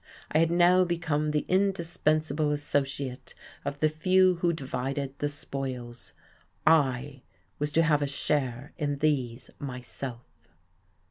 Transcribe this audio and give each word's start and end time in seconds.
I 0.31 0.39
had 0.39 0.49
now 0.49 0.83
become 0.83 1.29
the 1.29 1.45
indispensable 1.47 2.49
associate 2.51 3.35
of 3.63 3.79
the 3.81 3.87
few 3.87 4.37
who 4.37 4.51
divided 4.51 5.13
the 5.19 5.29
spoils, 5.29 6.13
I 6.65 7.21
was 7.59 7.71
to 7.73 7.83
have 7.83 8.01
a 8.01 8.07
share 8.07 8.73
in 8.79 8.97
these 8.97 9.51
myself. 9.59 10.25